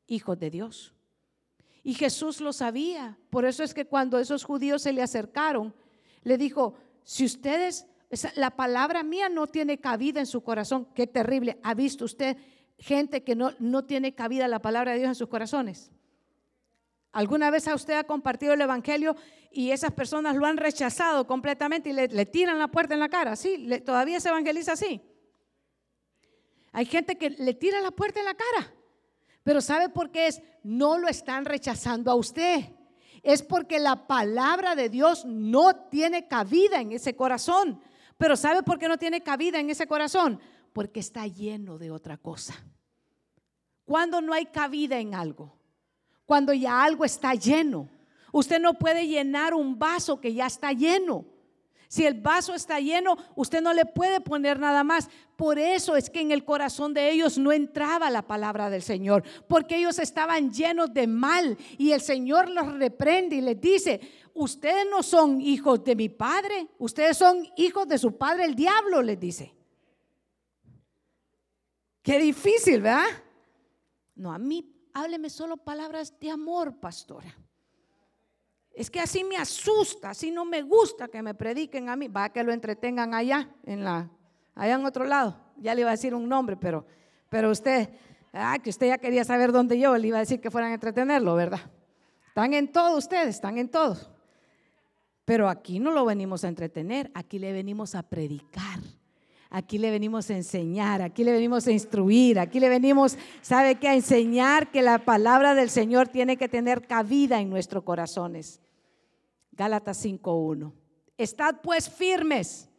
[0.05, 0.93] hijos de Dios.
[1.83, 3.17] Y Jesús lo sabía.
[3.29, 5.73] Por eso es que cuando esos judíos se le acercaron,
[6.23, 7.87] le dijo, si ustedes,
[8.35, 11.59] la palabra mía no tiene cabida en su corazón, qué terrible.
[11.63, 12.37] ¿Ha visto usted
[12.77, 15.91] gente que no, no tiene cabida la palabra de Dios en sus corazones?
[17.17, 19.15] ¿Alguna vez a usted ha compartido el Evangelio
[19.49, 23.35] y esas personas lo han rechazado completamente y le, tiran la puerta en la cara?
[23.35, 25.01] Sí, todavía se evangeliza así.
[26.73, 28.71] Hay gente que le tira la puerta en la cara.
[29.41, 30.43] Pero ¿sabe por qué es?
[30.61, 32.65] No lo están rechazando a usted.
[33.23, 37.81] Es porque la palabra de Dios no tiene cabida en ese corazón.
[38.19, 40.39] Pero ¿sabe por qué no tiene cabida en ese corazón?
[40.71, 42.63] Porque está lleno de otra cosa.
[43.85, 45.56] Cuando no hay cabida en algo,
[46.27, 47.89] cuando ya algo está lleno,
[48.33, 51.25] usted no puede llenar un vaso que ya está lleno.
[51.87, 55.09] Si el vaso está lleno, usted no le puede poner nada más.
[55.37, 59.23] Por eso es que en el corazón de ellos no entraba la palabra del Señor,
[59.47, 64.01] porque ellos estaban llenos de mal y el Señor los reprende y les dice,
[64.33, 69.01] ustedes no son hijos de mi Padre, ustedes son hijos de su Padre, el diablo
[69.01, 69.53] les dice.
[72.01, 73.05] Qué difícil, ¿verdad?
[74.13, 77.31] No, a mí hábleme solo palabras de amor, pastora.
[78.73, 82.07] Es que así me asusta, así no me gusta que me prediquen a mí.
[82.07, 84.09] Va que lo entretengan allá, en la,
[84.55, 85.37] allá en otro lado.
[85.57, 86.85] Ya le iba a decir un nombre, pero,
[87.29, 87.89] pero usted,
[88.33, 90.75] ah, que usted ya quería saber dónde yo le iba a decir que fueran a
[90.75, 91.61] entretenerlo, ¿verdad?
[92.27, 93.97] Están en todo ustedes, están en todo.
[95.25, 98.79] Pero aquí no lo venimos a entretener, aquí le venimos a predicar.
[99.49, 103.87] Aquí le venimos a enseñar, aquí le venimos a instruir, aquí le venimos, ¿sabe qué?
[103.87, 108.59] A enseñar que la palabra del Señor tiene que tener cabida en nuestros corazones.
[109.51, 110.73] Gálatas 5.1.
[111.17, 112.69] Estad pues firmes.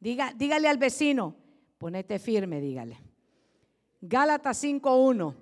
[0.00, 1.34] Diga, dígale al vecino,
[1.78, 2.98] ponete firme, dígale.
[4.00, 5.34] Gálatas 5.1.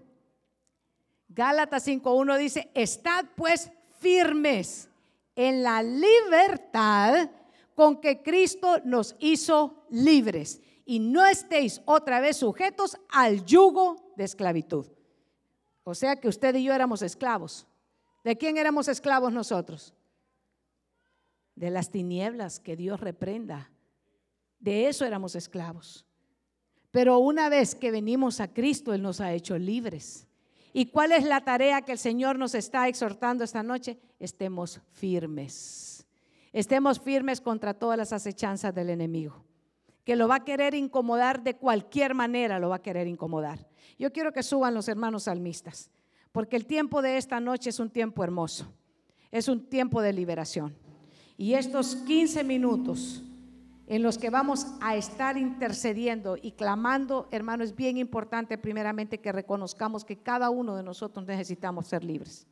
[1.28, 3.70] Gálatas 5.1 dice, estad pues
[4.00, 4.88] firmes
[5.36, 7.30] en la libertad
[7.74, 14.24] con que Cristo nos hizo libres y no estéis otra vez sujetos al yugo de
[14.24, 14.86] esclavitud.
[15.82, 17.66] O sea que usted y yo éramos esclavos.
[18.22, 19.94] ¿De quién éramos esclavos nosotros?
[21.56, 23.70] de las tinieblas, que Dios reprenda.
[24.58, 26.04] De eso éramos esclavos.
[26.90, 30.26] Pero una vez que venimos a Cristo, Él nos ha hecho libres.
[30.72, 33.98] ¿Y cuál es la tarea que el Señor nos está exhortando esta noche?
[34.18, 36.06] Estemos firmes.
[36.52, 39.44] Estemos firmes contra todas las acechanzas del enemigo,
[40.04, 43.66] que lo va a querer incomodar de cualquier manera, lo va a querer incomodar.
[43.98, 45.90] Yo quiero que suban los hermanos salmistas,
[46.32, 48.66] porque el tiempo de esta noche es un tiempo hermoso,
[49.30, 50.74] es un tiempo de liberación.
[51.36, 53.22] Y estos 15 minutos
[53.86, 59.32] en los que vamos a estar intercediendo y clamando, hermano, es bien importante primeramente que
[59.32, 62.46] reconozcamos que cada uno de nosotros necesitamos ser libres.